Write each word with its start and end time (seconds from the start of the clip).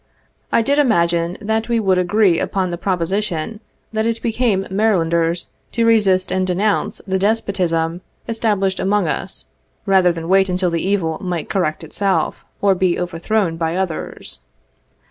I 0.51 0.63
did 0.63 0.79
imagine 0.79 1.37
that 1.41 1.69
we 1.69 1.79
would 1.79 1.99
agree 1.99 2.39
upon 2.39 2.71
the 2.71 2.77
proposition 2.79 3.59
that 3.93 4.07
it 4.07 4.19
became 4.23 4.65
Marylauders 4.71 5.45
to 5.73 5.85
resist 5.85 6.31
and 6.31 6.47
denounce 6.47 7.01
the 7.05 7.19
despotism 7.19 8.01
established 8.27 8.79
among 8.79 9.07
us, 9.07 9.45
rather 9.85 10.11
than 10.11 10.27
wait 10.27 10.49
until 10.49 10.71
the 10.71 10.81
evil 10.81 11.19
might 11.21 11.49
correct 11.49 11.83
itself, 11.83 12.43
or 12.63 12.73
be 12.73 12.97
over 12.97 13.19
thrown 13.19 13.57
by 13.57 13.75
others. 13.75 14.39